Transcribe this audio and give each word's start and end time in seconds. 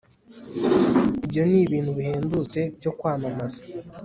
Ibyo 1.25 1.41
ni 1.49 1.57
ibintu 1.65 1.91
bihendutse 1.97 2.59
byo 2.79 2.91
kwamamaza 2.97 3.61